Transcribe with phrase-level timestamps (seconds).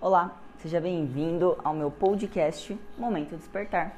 [0.00, 3.96] Olá, seja bem-vindo ao meu podcast Momento Despertar.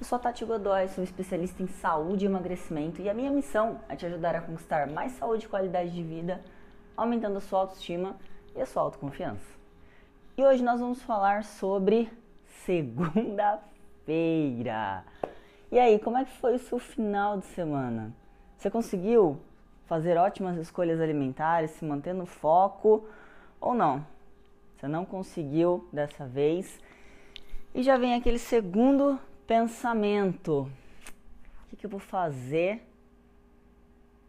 [0.00, 3.78] Eu sou a Tati Godoy, sou especialista em saúde e emagrecimento e a minha missão
[3.86, 6.40] é te ajudar a conquistar mais saúde e qualidade de vida,
[6.96, 8.16] aumentando a sua autoestima
[8.56, 9.44] e a sua autoconfiança.
[10.38, 12.10] E hoje nós vamos falar sobre
[12.64, 15.04] segunda-feira.
[15.70, 18.10] E aí, como é que foi o seu final de semana?
[18.56, 19.38] Você conseguiu
[19.84, 23.06] fazer ótimas escolhas alimentares, se manter no foco
[23.60, 24.02] ou não?
[24.82, 26.80] Você não conseguiu dessa vez.
[27.72, 30.68] E já vem aquele segundo pensamento:
[31.62, 32.82] o que, que eu vou fazer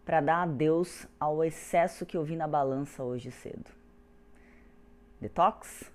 [0.05, 3.71] para dar adeus ao excesso que eu vi na balança hoje cedo?
[5.19, 5.91] Detox?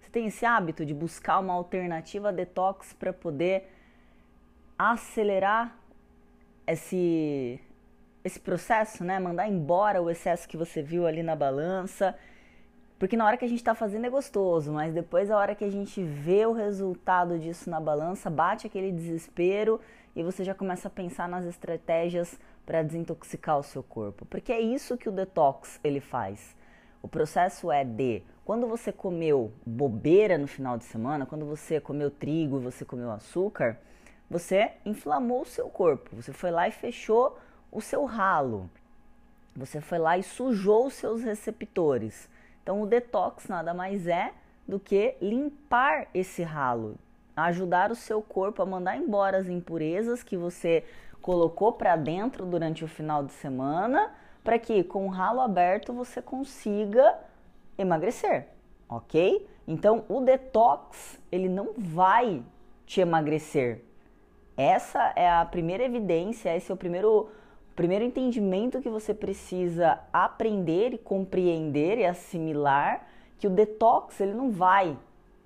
[0.00, 3.68] Você tem esse hábito de buscar uma alternativa detox para poder
[4.78, 5.76] acelerar
[6.66, 7.60] esse
[8.24, 9.18] esse processo, né?
[9.18, 12.18] Mandar embora o excesso que você viu ali na balança
[12.98, 15.64] porque na hora que a gente está fazendo é gostoso, mas depois a hora que
[15.64, 19.80] a gente vê o resultado disso na balança, bate aquele desespero
[20.16, 24.26] e você já começa a pensar nas estratégias para desintoxicar o seu corpo.
[24.26, 26.56] Porque é isso que o detox ele faz.
[27.00, 32.10] O processo é de quando você comeu bobeira no final de semana, quando você comeu
[32.10, 33.78] trigo, você comeu açúcar,
[34.28, 36.16] você inflamou o seu corpo.
[36.16, 37.38] Você foi lá e fechou
[37.70, 38.68] o seu ralo.
[39.54, 42.28] Você foi lá e sujou os seus receptores.
[42.68, 44.30] Então, o detox nada mais é
[44.68, 46.96] do que limpar esse ralo,
[47.34, 50.84] ajudar o seu corpo a mandar embora as impurezas que você
[51.22, 54.10] colocou para dentro durante o final de semana,
[54.44, 57.18] para que com o ralo aberto você consiga
[57.78, 58.48] emagrecer,
[58.86, 59.48] ok?
[59.66, 62.42] Então, o detox ele não vai
[62.84, 63.82] te emagrecer.
[64.58, 67.30] Essa é a primeira evidência, esse é o primeiro
[67.78, 73.06] primeiro entendimento que você precisa aprender e compreender e assimilar
[73.38, 74.98] que o detox ele não vai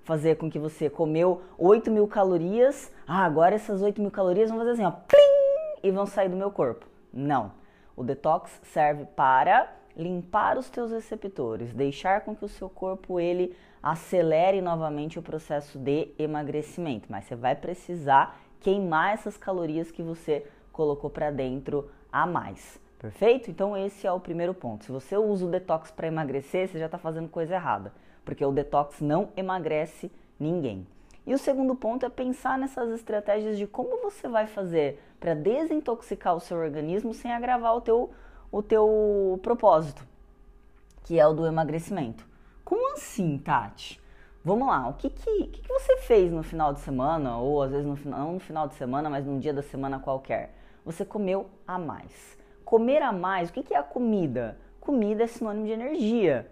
[0.03, 4.57] fazer com que você comeu 8 mil calorias, ah, agora essas 8 mil calorias vão
[4.57, 6.87] fazer assim, ó, plim, e vão sair do meu corpo.
[7.13, 7.51] Não.
[7.95, 13.55] O detox serve para limpar os teus receptores, deixar com que o seu corpo ele
[13.83, 20.47] acelere novamente o processo de emagrecimento, mas você vai precisar queimar essas calorias que você
[20.71, 22.79] colocou para dentro a mais.
[22.99, 23.49] Perfeito?
[23.49, 24.85] Então esse é o primeiro ponto.
[24.85, 27.91] Se você usa o detox para emagrecer, você já está fazendo coisa errada,
[28.23, 30.87] porque o detox não emagrece ninguém.
[31.25, 36.35] E o segundo ponto é pensar nessas estratégias de como você vai fazer para desintoxicar
[36.35, 38.11] o seu organismo sem agravar o teu,
[38.51, 40.05] o teu propósito,
[41.03, 42.25] que é o do emagrecimento.
[42.63, 44.01] Como assim, Tati?
[44.45, 47.85] Vamos lá, o que, que, que, você fez no final de semana, ou às vezes
[47.85, 50.53] no, não no final de semana, mas num dia da semana qualquer?
[50.85, 52.37] Você comeu a mais.
[52.65, 54.57] Comer a mais, o que é a comida?
[54.79, 56.49] Comida é sinônimo de energia,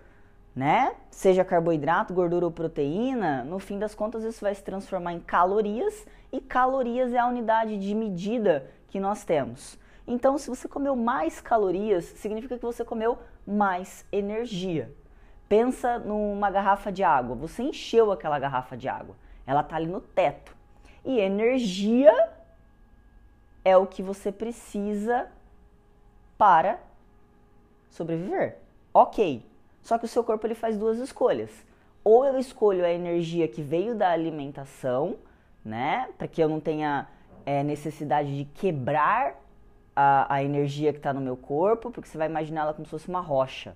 [0.55, 0.95] né?
[1.09, 6.05] Seja carboidrato, gordura ou proteína, no fim das contas isso vai se transformar em calorias
[6.31, 9.77] e calorias é a unidade de medida que nós temos.
[10.07, 14.93] Então, se você comeu mais calorias, significa que você comeu mais energia.
[15.47, 17.35] Pensa numa garrafa de água.
[17.35, 19.15] Você encheu aquela garrafa de água.
[19.45, 20.55] Ela está ali no teto.
[21.03, 22.13] E energia
[23.63, 25.27] é o que você precisa
[26.37, 26.79] para
[27.89, 28.57] sobreviver.
[28.93, 29.45] Ok.
[29.81, 31.51] Só que o seu corpo ele faz duas escolhas.
[32.03, 35.17] Ou eu escolho a energia que veio da alimentação,
[35.63, 36.09] né?
[36.17, 37.07] Para que eu não tenha
[37.45, 39.35] é, necessidade de quebrar
[39.95, 42.91] a, a energia que está no meu corpo, porque você vai imaginar ela como se
[42.91, 43.75] fosse uma rocha.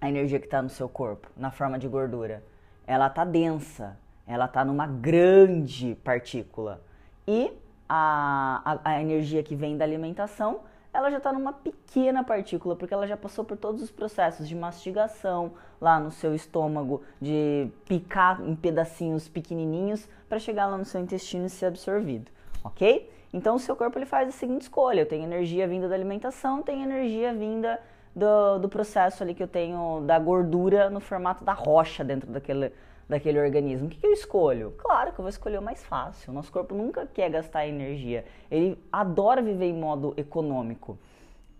[0.00, 2.42] A energia que está no seu corpo, na forma de gordura.
[2.86, 6.80] Ela está densa, ela está numa grande partícula.
[7.26, 7.52] E
[7.88, 10.60] a, a, a energia que vem da alimentação,
[10.92, 14.54] ela já está numa pequena partícula, porque ela já passou por todos os processos de
[14.54, 21.00] mastigação lá no seu estômago, de picar em pedacinhos pequenininhos para chegar lá no seu
[21.00, 22.30] intestino e ser absorvido,
[22.64, 23.10] ok?
[23.32, 26.62] Então o seu corpo ele faz a seguinte escolha: eu tenho energia vinda da alimentação,
[26.62, 27.78] tenho energia vinda
[28.14, 32.72] do, do processo ali que eu tenho da gordura no formato da rocha dentro daquele,
[33.08, 33.86] daquele organismo.
[33.86, 34.74] O que, que eu escolho?
[34.78, 36.32] Claro que eu vou escolher o mais fácil.
[36.32, 38.24] Nosso corpo nunca quer gastar energia.
[38.50, 40.98] Ele adora viver em modo econômico.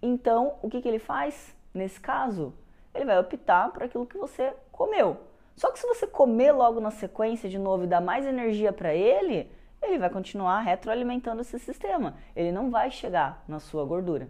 [0.02, 1.56] Então, o que, que ele faz?
[1.72, 2.52] Nesse caso,
[2.94, 5.16] ele vai optar por aquilo que você comeu.
[5.56, 8.94] Só que se você comer logo na sequência de novo e dar mais energia para
[8.94, 9.50] ele,
[9.82, 12.14] ele vai continuar retroalimentando esse sistema.
[12.36, 14.28] Ele não vai chegar na sua gordura.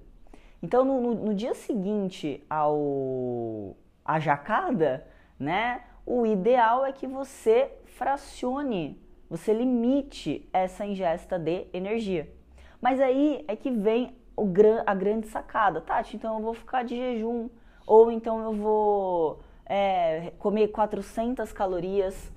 [0.63, 5.07] Então, no, no, no dia seguinte ao a jacada,
[5.39, 5.83] né?
[6.09, 12.33] O ideal é que você fracione, você limite essa ingesta de energia.
[12.81, 14.47] Mas aí é que vem o,
[14.87, 16.17] a grande sacada, Tati.
[16.17, 17.51] Então eu vou ficar de jejum,
[17.87, 22.33] ou então eu vou é, comer 400 calorias.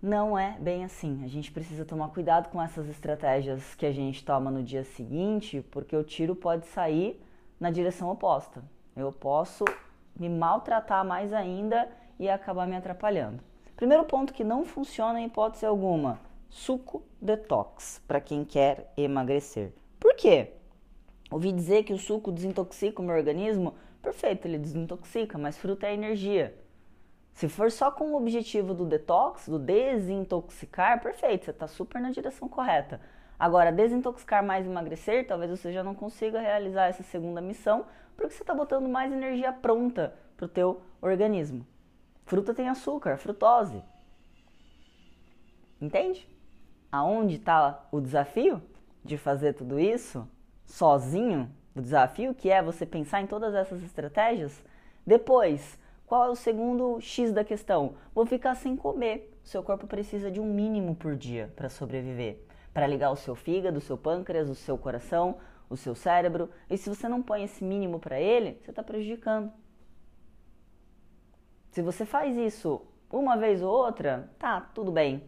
[0.00, 1.22] Não é bem assim.
[1.24, 5.62] A gente precisa tomar cuidado com essas estratégias que a gente toma no dia seguinte,
[5.70, 7.22] porque o tiro pode sair
[7.60, 8.64] na direção oposta.
[8.96, 9.66] Eu posso
[10.18, 11.88] me maltratar mais ainda
[12.22, 13.42] e acabar me atrapalhando.
[13.74, 19.72] Primeiro ponto que não funciona em hipótese alguma: suco detox para quem quer emagrecer.
[19.98, 20.52] Por quê?
[21.32, 23.74] Ouvi dizer que o suco desintoxica o meu organismo.
[24.00, 26.56] Perfeito, ele desintoxica, mas fruta é energia.
[27.34, 32.10] Se for só com o objetivo do detox, do desintoxicar, perfeito, você está super na
[32.10, 33.00] direção correta.
[33.36, 37.84] Agora, desintoxicar mais emagrecer, talvez você já não consiga realizar essa segunda missão,
[38.14, 41.66] porque você está botando mais energia pronta para o teu organismo.
[42.24, 43.82] Fruta tem açúcar, frutose.
[45.80, 46.28] Entende?
[46.90, 48.62] Aonde está o desafio
[49.04, 50.28] de fazer tudo isso
[50.64, 51.50] sozinho?
[51.74, 54.62] O desafio que é você pensar em todas essas estratégias.
[55.06, 57.94] Depois, qual é o segundo X da questão?
[58.14, 59.36] Vou ficar sem comer.
[59.42, 62.38] Seu corpo precisa de um mínimo por dia para sobreviver,
[62.72, 66.50] para ligar o seu fígado, o seu pâncreas, o seu coração, o seu cérebro.
[66.70, 69.50] E se você não põe esse mínimo para ele, você está prejudicando.
[71.72, 75.22] Se você faz isso uma vez ou outra, tá, tudo bem.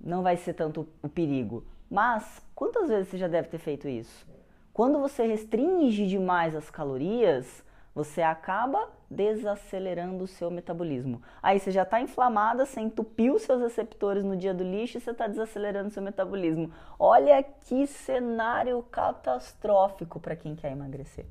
[0.00, 1.64] Não vai ser tanto o perigo.
[1.90, 4.24] Mas quantas vezes você já deve ter feito isso?
[4.72, 11.20] Quando você restringe demais as calorias, você acaba desacelerando o seu metabolismo.
[11.42, 15.10] Aí você já está inflamada, você entupiu seus receptores no dia do lixo e você
[15.10, 16.70] está desacelerando o seu metabolismo.
[17.00, 21.26] Olha que cenário catastrófico para quem quer emagrecer.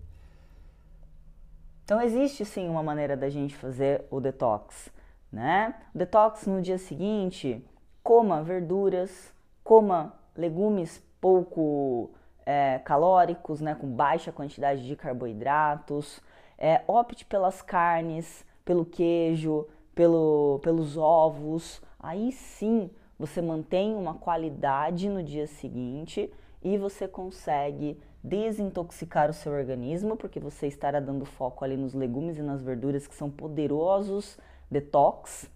[1.86, 4.90] Então existe sim uma maneira da gente fazer o detox,
[5.32, 5.76] né?
[5.94, 7.64] O detox no dia seguinte,
[8.02, 9.32] coma verduras,
[9.64, 12.10] coma legumes pouco
[12.44, 16.20] é, calóricos, né, com baixa quantidade de carboidratos,
[16.58, 21.84] é, opte pelas carnes, pelo queijo, pelo, pelos ovos.
[22.00, 26.34] Aí sim você mantém uma qualidade no dia seguinte
[26.64, 32.38] e você consegue desintoxicar o seu organismo, porque você estará dando foco ali nos legumes
[32.38, 34.38] e nas verduras que são poderosos
[34.70, 35.50] detox,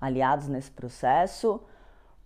[0.00, 1.60] aliados nesse processo.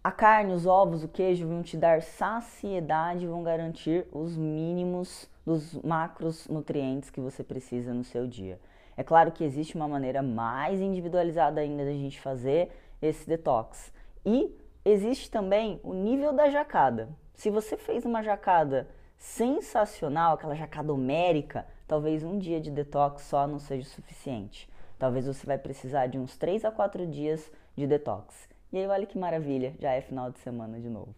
[0.03, 5.75] A carne, os ovos, o queijo vão te dar saciedade, vão garantir os mínimos dos
[5.83, 8.61] macros nutrientes que você precisa no seu dia.
[8.97, 12.71] É claro que existe uma maneira mais individualizada ainda da gente fazer
[13.03, 13.93] esse detox.
[14.25, 17.09] E existe também o nível da jacada.
[17.35, 18.89] Se você fez uma jacada
[19.19, 24.69] sensacional, aquela jacada homérica, talvez um dia de detox só não seja o suficiente.
[24.99, 28.49] Talvez você vai precisar de uns 3 a 4 dias de detox.
[28.73, 31.15] E aí, olha que maravilha, já é final de semana de novo.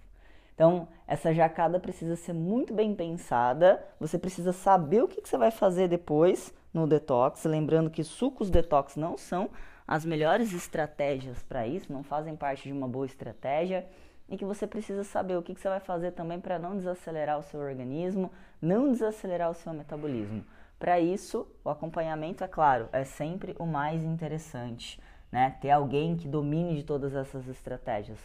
[0.54, 3.84] Então, essa jacada precisa ser muito bem pensada.
[4.00, 7.44] Você precisa saber o que, que você vai fazer depois no detox.
[7.44, 9.50] Lembrando que sucos detox não são
[9.87, 13.87] as melhores estratégias para isso, não fazem parte de uma boa estratégia.
[14.28, 17.38] E que você precisa saber o que, que você vai fazer também para não desacelerar
[17.38, 20.44] o seu organismo, não desacelerar o seu metabolismo.
[20.78, 25.00] Para isso, o acompanhamento, é claro, é sempre o mais interessante.
[25.31, 25.56] Né?
[25.61, 28.19] Ter alguém que domine de todas essas estratégias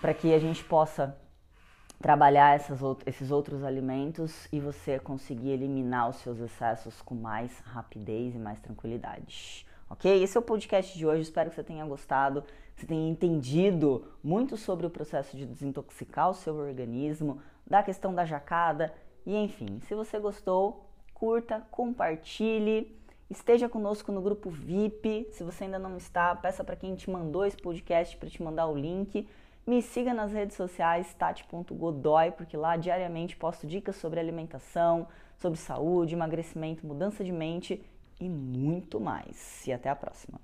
[0.00, 1.16] para que a gente possa
[2.00, 8.34] trabalhar essas, esses outros alimentos e você conseguir eliminar os seus excessos com mais rapidez
[8.34, 9.64] e mais tranquilidade.
[9.92, 10.22] Ok?
[10.22, 11.20] Esse é o podcast de hoje.
[11.20, 12.42] Espero que você tenha gostado,
[12.74, 18.14] que você tenha entendido muito sobre o processo de desintoxicar o seu organismo, da questão
[18.14, 18.90] da jacada
[19.26, 19.80] e enfim.
[19.80, 22.98] Se você gostou, curta, compartilhe.
[23.28, 25.28] Esteja conosco no grupo VIP.
[25.30, 28.68] Se você ainda não está, peça para quem te mandou esse podcast para te mandar
[28.68, 29.28] o link.
[29.66, 36.14] Me siga nas redes sociais tati.godoy, porque lá diariamente posto dicas sobre alimentação, sobre saúde,
[36.14, 37.84] emagrecimento, mudança de mente
[38.22, 39.66] e muito mais.
[39.66, 40.40] E até a próxima.